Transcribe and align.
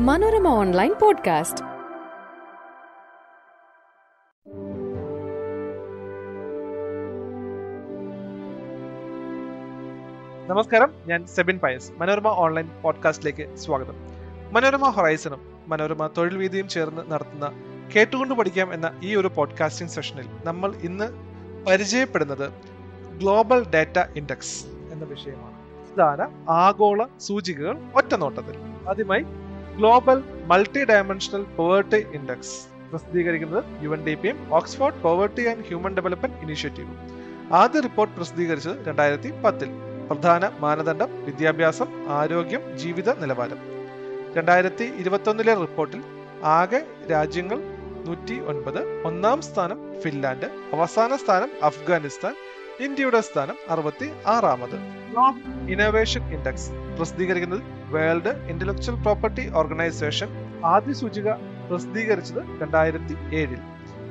Manorama 0.00 0.48
online 0.48 0.94
podcast. 1.02 1.64
നമസ്കാരം 10.50 10.92
ഞാൻ 11.06 11.26
Sebin 11.26 11.58
Pius. 11.58 11.92
Manorama 11.98 12.28
online 12.28 12.70
പോഡ്കാസ്റ്റിലേക്ക് 12.82 13.56
സ്വാഗതം. 13.56 13.94
മനോരമ 14.52 14.88
ഹൊറൈസണും 14.88 15.64
മനോരമ 15.66 16.06
തൊഴിൽ 16.06 16.36
വീതിയും 16.36 16.68
ചേർന്ന് 16.68 17.10
നടത്തുന്ന 17.12 17.52
കേട്ടുകൊണ്ട് 17.96 18.34
പഠിക്കാം 18.34 18.74
എന്ന 18.74 19.00
ഈ 19.02 19.16
ഒരു 19.16 19.30
പോഡ്കാസ്റ്റിംഗ് 19.36 19.92
സെഷനിൽ 19.92 20.26
നമ്മൾ 20.44 20.74
ഇന്ന് 20.74 21.08
പരിചയപ്പെടുന്നത് 21.64 22.52
ഗ്ലോബൽ 23.18 23.70
ഡാറ്റ 23.70 23.98
ഇൻഡെക്സ് 24.16 24.66
എന്ന 24.66 25.04
വിഷയമാണ്. 25.04 25.54
പ്രധാന 25.94 26.50
ആഗോള 26.50 27.06
സൂചികകൾ 27.20 27.78
ഒറ്റനോട്ടത്തിൽ. 27.94 28.54
ആദ്യമായി 28.88 29.24
global 29.76 30.18
multi 30.46 30.84
dimensional 30.84 31.42
poverty 31.42 32.06
index 32.14 32.56
പ്രസിദ്ധീകരിക്കുന്നത് 32.90 33.64
യു 33.84 33.88
എൻ 33.88 34.04
ഡി 34.04 34.14
പിയും 34.14 34.38
Oxford 34.52 35.00
poverty 35.02 35.46
and 35.46 35.64
human 35.64 35.94
development 35.94 36.36
ഇനീഷ്യേറ്റീവും 36.42 36.96
ആദ്യ 37.52 37.80
റിപ്പോർട്ട് 37.80 38.14
പ്രസിദ്ധീകരിച്ചത് 38.14 38.86
രണ്ടായിരത്തി 38.86 39.30
പത്തിൽ 39.44 39.70
പ്രധാന 40.08 40.50
മാനദണ്ഡം 40.60 41.24
വിദ്യാഭ്യാസം 41.24 42.08
ആരോഗ്യം 42.08 42.78
ജീവിത 42.78 43.14
നിലവാരം. 43.14 43.60
രണ്ടായിരത്തി 44.36 44.84
ഇരുപത്തൊന്നിലെ 44.84 45.54
റിപ്പോർട്ടിൽ 45.54 46.02
ആകെ 46.42 46.80
രാജ്യങ്ങൾ 47.10 47.58
നൂറ്റി 48.06 48.40
ഒൻപത് 48.40 49.02
ഒന്നാം 49.02 49.42
സ്ഥാനം 49.42 50.00
ഫിൻലാൻഡ്. 50.00 50.48
അവസാന 50.72 51.16
സ്ഥാനം 51.16 51.50
അഫ്ഗാനിസ്ഥാൻ. 51.62 52.34
ഇന്ത്യയുടെ 52.80 53.20
സ്ഥാനം 53.20 53.56
അറുപത്തി 53.70 54.10
ആറാമത്. 54.26 54.76
ഇന്നോവേഷൻ 55.70 56.32
ഇൻഡെക്സ് 56.34 56.70
പ്രസിദ്ധീകരിക്കുന്നത് 56.96 57.62
വേൾഡ് 57.88 58.28
ഇന്റലക്ച്വൽ 58.28 59.02
പ്രോപ്പർട്ടി 59.02 59.50
ഓർഗനൈസേഷൻ 59.54 60.28
ആദ്യ 60.64 60.92
സൂചിക 60.92 61.32
പ്രസിദ്ധീകരിച്ചത് 61.70 62.60
രണ്ടായിരത്തി 62.62 63.36
ഏഴിൽ. 63.36 63.60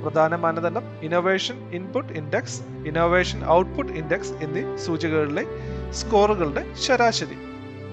പ്രധാന 0.03 0.35
മാനദണ്ഡം 0.35 0.99
innovation 1.01 1.69
input 1.71 2.13
index 2.13 2.61
innovation 2.85 3.49
output 3.49 3.93
index 3.93 4.31
എന്നീ 4.31 4.77
സൂചികകളിലെ 4.77 5.45
സ്കോറുകളുടെ 5.91 6.73
ശരാശരി. 6.73 7.37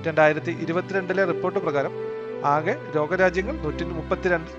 രണ്ടായിരത്തി 0.06 0.50
ഇരുപത്തിരണ്ടിലെ 0.50 1.24
റിപ്പോർട്ട് 1.24 1.58
പ്രകാരം 1.58 1.92
ആകെ 2.44 2.76
രോഗരാജ്യങ്ങൾ 2.96 3.52
നൂറ്റി 3.52 3.84
മുപ്പത്തിരണ്ട്. 3.84 4.50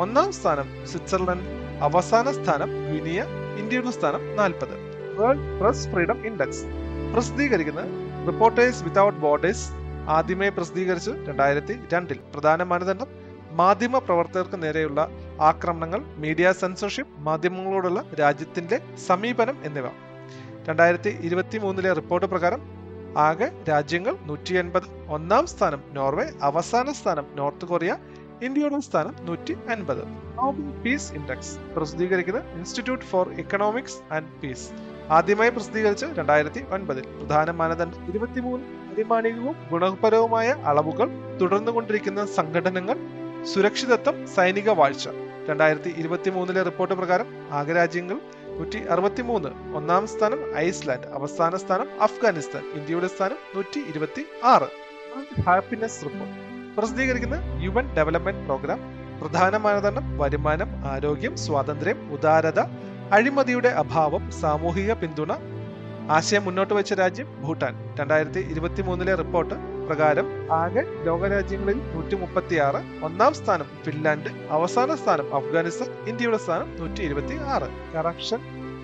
ഒന്നാം 0.00 0.32
സ്ഥാനം 0.32 0.86
സ്വിറ്റ്സർലൻഡ് 0.86 1.48
അവസാന 1.80 2.32
സ്ഥാനം 2.32 2.70
ഗിനിയ 2.94 3.24
ഇന്ത്യയുടെ 3.58 3.90
സ്ഥാനം 3.90 4.36
നാൽപ്പത്. 4.36 4.87
World 5.18 5.44
press 5.60 5.88
freedom 5.92 6.18
index. 6.28 6.64
പ്രസിദ്ധീകരിക്കുന്നത് 7.14 7.90
റിപ്പോർട്ടേഴ്സ് 8.28 8.82
വിതൗട്ട് 8.86 9.20
ബോർഡേഴ്സ് 9.24 9.66
ആദ്യമേ 10.16 10.48
പ്രസിദ്ധീകരിച്ചു 10.56 11.12
രണ്ടായിരത്തി 11.28 11.74
രണ്ടിൽ. 11.92 12.18
പ്രധാന 12.34 12.62
മാനദണ്ഡം 12.62 13.10
മാധ്യമ 13.60 13.98
പ്രവർത്തകർക്ക് 13.98 14.58
നേരെയുള്ള 14.62 15.00
ആക്രമണങ്ങൾ 15.50 16.00
മീഡിയ 16.22 16.52
സെൻസർഷിപ്പ് 16.52 17.14
മാധ്യമങ്ങളോടുള്ള 17.28 18.00
രാജ്യത്തിന്റെ 18.20 18.76
സമീപനം 19.08 19.56
എന്നിവ. 19.68 19.86
രണ്ടായിരത്തി 20.68 21.10
ഇരുപത്തി 21.26 21.58
മൂന്നിലെ 21.58 21.92
റിപ്പോർട്ട് 21.92 22.26
പ്രകാരം 22.26 22.62
ആകെ 23.26 23.48
രാജ്യങ്ങൾ 23.68 24.14
നൂറ്റി 24.28 24.54
എൺപത് 24.54 24.88
ഒന്നാം 25.16 25.44
സ്ഥാനം 25.52 25.82
നോർവേ 25.92 26.26
അവസാന 26.48 26.92
സ്ഥാനം 26.92 27.26
നോർത്ത് 27.38 27.64
കൊറിയ 27.64 27.92
ഇന്ത്യയുടെ 28.46 28.80
സ്ഥാനം 28.88 29.14
നൂറ്റി 29.28 29.54
അൻപത് 29.74 30.02
പീസ് 30.82 31.12
ഇൻഡെക്സ് 31.18 31.54
പ്രസിദ്ധീകരിക്കുന്നത് 31.76 32.46
institute 32.58 33.04
for 33.04 33.26
economics 33.42 33.98
and 34.16 34.30
peace 34.42 34.68
ആദ്യമായി 35.16 35.50
പ്രസിദ്ധീകരിച്ച് 35.50 36.06
രണ്ടായിരത്തി 36.18 36.60
ഒൻപതിൽ 36.70 37.04
പ്രധാന 37.18 37.50
മാനദണ്ഡം 37.50 38.00
ഇരുപത്തിമൂന്ന് 38.10 38.66
ഗുണപരവുമായ 39.70 40.48
അളവുകൾ 40.64 41.08
തുടർന്നു 41.40 41.70
കൊണ്ടിരിക്കുന്ന 41.70 42.20
സംഘടനകൾ 42.38 42.98
സുരക്ഷിതത്വം 43.52 44.16
സൈനിക 44.36 44.70
വാഴ്ച. 44.70 45.08
രണ്ടായിരത്തി 45.48 45.90
ഇരുപത്തി 46.00 46.30
മൂന്നിലെ 46.30 46.62
റിപ്പോർട്ട് 46.62 46.94
പ്രകാരം 46.94 47.28
ആഗരാജ്യങ്ങൾ 47.50 48.16
രാജ്യങ്ങൾ 48.18 48.18
നൂറ്റി 48.58 48.78
അറുപത്തി 48.92 49.22
മൂന്ന് 49.22 49.50
ഒന്നാം 49.78 50.04
സ്ഥാനം 50.06 50.40
ഐസ്ലാൻഡ് 50.56 51.08
അവസാന 51.18 51.56
സ്ഥാനം 51.56 51.88
അഫ്ഗാനിസ്ഥാൻ 52.02 52.64
ഇന്ത്യയുടെ 52.78 53.06
സ്ഥാനം 53.06 53.38
നൂറ്റി 53.56 53.80
ഇരുപത്തി 53.90 54.22
ആറ് 54.52 54.68
ഹാപ്പിനെസ് 55.46 56.04
റിപ്പോർട്ട്. 56.04 56.34
പ്രസിദ്ധീകരിക്കുന്ന 56.76 57.36
യു 57.64 57.70
എൻ 57.70 57.86
ഡെവലപ്മെന്റ് 57.94 58.44
പ്രോഗ്രാം 58.46 58.80
പ്രധാന 59.20 59.56
മാനദണ്ഡം 59.56 60.18
വരുമാനം 60.18 60.70
ആരോഗ്യം 60.86 61.36
സ്വാതന്ത്ര്യം 61.36 61.98
ഉദാരത 62.12 62.60
അഴിമതിയുടെ 63.12 63.68
അഭാവം 63.82 64.30
സാമൂഹിക 64.40 64.92
പിന്തുണ 64.92 65.32
ആശയം 66.10 66.44
മുന്നോട്ട് 66.44 66.74
വെച്ച 66.74 66.92
രാജ്യം 66.92 67.28
ഭൂട്ടാൻ. 67.42 67.72
രണ്ടായിരത്തി 67.98 68.40
ഇരുപത്തി 68.52 68.82
മൂന്നിലെ 68.82 69.14
റിപ്പോർട്ട് 69.14 69.56
പ്രകാരം 69.86 70.26
ആകെ 70.52 70.82
ലോകരാജ്യങ്ങളിൽ 71.06 71.78
നൂറ്റി 71.94 72.16
മുപ്പത്തി 72.16 72.56
ആറ് 72.56 72.80
ഒന്നാം 73.02 73.34
സ്ഥാനം 73.34 73.68
ഫിൻലാൻഡ് 73.84 74.30
അവസാന 74.50 74.94
സ്ഥാനം 74.94 75.34
അഫ്ഗാനിസ്ഥാൻ 75.34 75.90
ഇന്ത്യയുടെ 76.08 76.38
സ്ഥാനം 76.38 76.68
നൂറ്റി 76.80 77.02
ഇരുപത്തി 77.02 77.36
ആറ് 77.54 77.68
കറപ്ഷൻ 77.94 78.40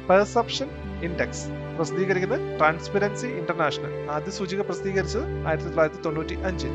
പെർസെപ്ഷൻ 0.09 0.69
ഇൻഡെക്സ് 1.03 1.47
പ്രസിദ്ധീകരിക്കുന്നത് 1.77 2.59
ട്രാൻസ്പെറൻസി 2.59 3.29
ഇന്റർനാഷണൽ 3.41 3.95
ആദ്യ 4.11 4.31
സൂചിക 4.31 4.61
പ്രസിദ്ധീകരിച്ചത് 4.61 5.27
ആയിരത്തി 5.47 5.69
തൊള്ളായിരത്തി 5.69 6.03
തൊണ്ണൂറ്റി 6.05 6.37
അഞ്ചിൽ 6.43 6.75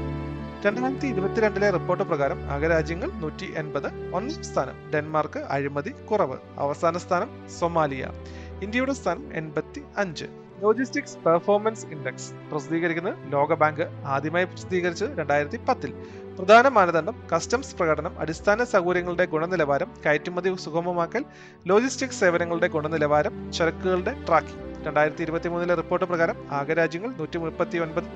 രണ്ടായിരത്തി 0.63 1.07
ഇരുപത്തിരണ്ടിലെ 1.07 1.67
റിപ്പോർട്ട് 1.75 2.05
പ്രകാരം 2.09 2.39
അംഗരാജ്യങ്ങൾ 2.53 2.71
രാജ്യങ്ങൾ 2.73 3.09
നൂറ്റി 3.21 3.47
എൺപത് 3.61 3.87
ഒന്നാം 4.17 4.43
സ്ഥാനം 4.47 4.77
ഡെൻമാർക്ക് 4.93 5.39
അഴിമതി 5.55 5.91
കുറവ് 6.09 6.37
അവസാന 6.63 6.97
സ്ഥാനം 7.03 7.29
സൊമാലിയ 7.59 8.09
ഇന്ത്യയുടെ 8.65 8.93
സ്ഥാനം 8.99 9.25
എൺപത്തി 9.41 9.81
അഞ്ച്. 10.03 10.27
ലോജിസ്റ്റിക്സ് 10.63 11.17
പെർഫോമൻസ് 11.25 11.85
ഇൻഡെക്സ് 11.95 12.29
പ്രസിദ്ധീകരിക്കുന്നത് 12.51 13.19
ലോകബാങ്ക് 13.33 13.85
ആദ്യമായി 14.15 14.47
പ്രസിദ്ധീകരിച്ചത് 14.51 15.13
രണ്ടായിരത്തി 15.19 15.59
പത്തിൽ. 15.69 15.93
പ്രധാന 16.37 16.67
മാനദണ്ഡം 16.77 17.15
കസ്റ്റംസ് 17.33 17.75
പ്രകടനം 17.79 18.15
അടിസ്ഥാന 18.23 18.63
സൗകര്യങ്ങളുടെ 18.73 19.27
ഗുണനിലവാരം 19.35 19.91
കയറ്റുമതി 20.05 20.51
സുഗമമാക്കൽ 20.65 21.25
ലോജിസ്റ്റിക്സ് 21.71 22.21
സേവനങ്ങളുടെ 22.23 22.69
ഗുണനിലവാരം 22.77 23.51
ചരക്കുകളുടെ 23.59 24.15
ട്രാക്കിംഗ്. 24.27 24.68
രണ്ടായിരത്തി 24.85 25.23
ഇരുപത്തി 25.23 25.49
മൂന്നിലെ 25.49 25.75
റിപ്പോർട്ട് 25.75 26.05
പ്രകാരം 26.05 26.37
ആകെ 26.51 26.73
രാജ്യങ്ങൾ 26.73 27.11
നൂറ്റി 27.19 27.37
മുപ്പത്തി 27.37 27.77
ഒൻപത് 27.79 28.07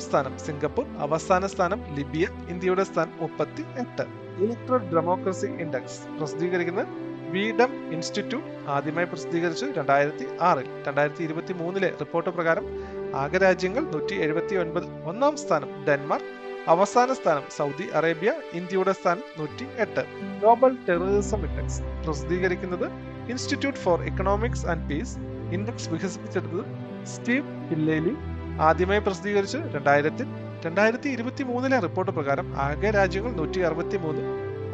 സ്ഥാനം 0.00 0.34
സിംഗപ്പൂർ 0.38 0.86
അവസാന 0.98 1.46
സ്ഥാനം 1.46 1.80
ലിബിയ 1.96 2.26
ഇന്ത്യയുടെ 2.48 2.84
സ്ഥാനം 2.84 3.14
മുപ്പത്തി 3.20 3.64
എട്ട് 3.78 4.06
ഇലക്ട്രോ 4.40 4.78
ഡെമോക്രസി 4.92 5.48
ഇൻഡെക്സ് 5.60 6.00
പ്രസിദ്ധീകരിക്കുന്നത് 6.18 6.90
വീഡം 7.30 7.70
ഇൻസ്റ്റിറ്റ്യൂട്ട് 7.92 8.50
ആദ്യമായി 8.68 9.06
പ്രസിദ്ധീകരിച്ചു 9.06 9.66
രണ്ടായിരത്തി 9.76 10.26
ആറിൽ 10.40 10.68
രണ്ടായിരത്തി 10.86 11.22
ഇരുപത്തി 11.22 11.52
മൂന്നിലെ 11.52 11.90
റിപ്പോർട്ട് 12.00 12.30
പ്രകാരം 12.30 12.66
ആകെ 13.14 13.38
രാജ്യങ്ങൾ 13.38 13.82
നൂറ്റി 13.92 14.14
എഴുപത്തി 14.16 14.56
ഒൻപത് 14.56 14.86
ഒന്നാം 15.04 15.36
സ്ഥാനം 15.36 15.70
ഡെൻമാർക്ക് 15.86 16.32
അവസാന 16.68 17.12
സ്ഥാനം 17.12 17.44
സൗദി 17.50 17.86
അറേബ്യ 17.94 18.30
ഇന്ത്യയുടെ 18.54 18.92
സ്ഥാനം 18.92 19.24
നൂറ്റി 19.38 19.66
എട്ട് 19.78 20.02
ഗ്ലോബൽ 20.40 20.72
ടെററിസം 20.88 21.42
ഇൻഡെക്സ് 21.44 21.80
പ്രസിദ്ധീകരിക്കുന്നത് 22.06 22.86
institute 23.28 23.80
for 23.80 23.98
economics 24.02 24.66
and 24.66 24.86
peace 24.88 25.14
index 25.52 25.90
വികസിപ്പിച്ചെടുത്തത് 25.90 26.64
സ്റ്റീവ് 27.06 27.68
ഹില്ലേലി. 27.68 28.14
ആദ്യമായി 28.60 29.00
പ്രസിദ്ധീകരിച്ച് 29.00 29.58
രണ്ടായിരത്തിൽ 29.74 30.26
രണ്ടായിരത്തി 30.64 31.08
ഇരുപത്തി 31.08 31.42
മൂന്നിലെ 31.42 31.78
റിപ്പോർട്ട് 31.78 32.12
പ്രകാരം 32.12 32.56
ആകെ 32.56 32.90
രാജ്യങ്ങൾ 32.90 33.32
നൂറ്റി 33.32 33.60
അറുപത്തി 33.60 33.96
മൂന്ന് 33.96 34.22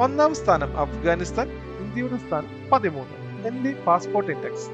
ഒന്നാം 0.02 0.34
സ്ഥാനം 0.34 0.78
അഫ്ഗാനിസ്ഥാൻ 0.78 1.48
ഇന്ത്യയുടെ 1.80 2.16
സ്ഥാനം 2.16 2.70
പതിമൂന്ന്. 2.72 3.42
Henley 3.44 3.72
passport 3.86 4.32
index. 4.32 4.68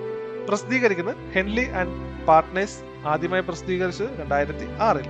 പ്രസിദ്ധീകരിക്കുന്നത് 0.48 1.16
ഹെൻലി 1.34 1.64
ആൻഡ് 1.80 1.96
പാർട്ട്നേഴ്സ് 2.26 2.78
ആദ്യമായി 3.06 3.42
പ്രസിദ്ധീകരിച്ചത് 3.42 4.20
രണ്ടായിരത്തി 4.20 4.66
ആറിൽ 4.80 5.08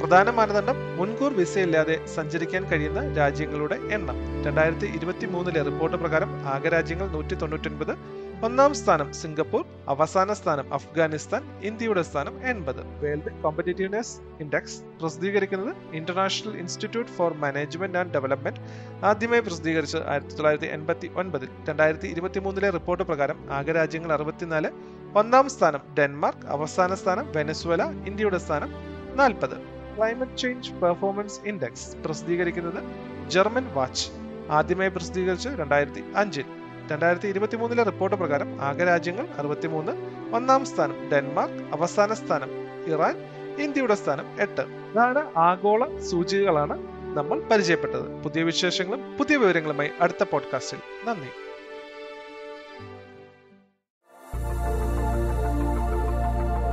പ്രധാന 0.00 0.30
മാനദണ്ഡം 0.30 0.96
മുൻകൂർ 0.96 1.32
വിസയില്ലാതെ 1.32 2.06
സഞ്ചരിക്കാൻ 2.06 2.62
കഴിയുന്ന 2.64 3.14
രാജ്യങ്ങളുടെ 3.14 3.74
എണ്ണം. 3.74 4.44
രണ്ടായിരത്തി 4.46 4.86
ഇരുപത്തി 4.86 5.26
മൂന്നിലെ 5.26 5.62
റിപ്പോർട്ട് 5.62 5.96
പ്രകാരം 5.96 6.30
ആകെ 6.46 6.68
രാജ്യങ്ങൾ 6.68 7.08
നൂറ്റി 7.08 7.34
തൊണ്ണൂറ്റൊൻപത് 7.34 8.19
ഒന്നാം 8.46 8.74
സ്ഥാനം 8.74 9.12
സിംഗപ്പൂർ 9.12 9.62
അവസാന 9.88 10.32
സ്ഥാനം 10.32 10.66
അഫ്ഗാനിസ്ഥാൻ 10.72 11.42
ഇന്ത്യയുടെ 11.62 12.02
സ്ഥാനം 12.02 12.34
എൺപത്. 12.50 12.80
വേൾഡ് 13.00 13.32
കോമ്പറ്റീവ്നെസ് 13.42 14.14
ഇൻഡെക്സ് 14.40 14.78
പ്രസിദ്ധീകരിക്കുന്നത് 15.00 15.72
international 15.92 16.54
institute 16.56 17.10
for 17.10 17.32
management 17.32 17.98
and 17.98 18.12
development 18.12 18.60
ആദ്യമായി 19.04 19.40
പ്രസിദ്ധീകരിച്ചത് 19.40 20.04
ആയിരത്തി 20.12 20.34
തൊള്ളായിരത്തി 20.34 20.66
എൺപത്തി 20.66 21.10
ഒൻപതിൽ 21.14 21.50
രണ്ടായിരത്തി 21.68 22.08
ഇരുപത്തി 22.08 22.40
മൂന്നിലെ 22.40 22.70
റിപ്പോർട്ട് 22.70 23.04
പ്രകാരം 23.04 23.50
ആകെ 23.50 23.72
രാജ്യങ്ങൾ 23.72 24.12
അറുപത്തിനാല് 24.12 24.70
ഒന്നാം 25.16 25.48
സ്ഥാനം 25.48 25.82
ഡെൻമാർക്ക് 25.98 26.46
അവസാന 26.46 26.94
സ്ഥാനം 26.94 27.28
വെനസ്വേല 27.36 27.82
ഇന്ത്യയുടെ 28.06 28.38
സ്ഥാനം 28.38 28.72
നാൽപ്പത് 29.16 29.56
ക്ലൈമറ്റ് 29.96 30.36
ചേഞ്ച് 30.36 30.72
പെർഫോമൻസ് 30.82 31.40
ഇൻഡെക്സ് 31.46 31.90
പ്രസിദ്ധീകരിക്കുന്നത് 32.04 32.80
ജർമ്മൻ 33.28 33.68
വാച്ച് 33.74 34.06
ആദ്യമായി 34.50 34.88
പ്രസിദ്ധീകരിച്ച് 34.88 35.48
രണ്ടായിരത്തി 35.56 36.04
അഞ്ചിൽ 36.16 36.46
രണ്ടായിരത്തി 36.92 37.28
ഇരുപത്തി 37.28 37.56
മൂന്നിലെ 37.56 37.82
റിപ്പോർട്ട് 37.82 38.16
പ്രകാരം 38.16 38.62
ആകെ 38.62 38.84
രാജ്യങ്ങൾ 38.84 39.28
അറുപത്തിമൂന്ന് 39.38 39.92
ഒന്നാം 40.34 40.64
സ്ഥാനം 40.64 41.10
ഡെൻമാർക്ക് 41.10 41.56
അവസാന 41.56 42.14
സ്ഥാനം 42.14 42.48
ഇറാൻ 42.94 43.16
ഇന്ത്യയുടെ 43.60 43.94
സ്ഥാനം 43.94 44.40
എട്ട്. 44.40 44.60
ഇതാണ് 44.60 45.32
ആഗോള 45.36 45.98
സൂചികകളാണ് 45.98 46.78
നമ്മൾ 47.16 47.40
പരിചയപ്പെട്ടത്. 47.40 48.22
പുതിയ 48.22 48.42
വിശേഷങ്ങളും 48.42 49.16
പുതിയ 49.18 49.36
വിവരങ്ങളുമായി 49.36 49.90
അടുത്ത 50.00 50.24
പോഡ്കാസ്റ്റിൽ. 50.30 50.78
നന്ദി. 51.08 51.28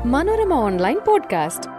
Manorama 0.07 0.53
online 0.53 0.99
podcast. 1.07 1.76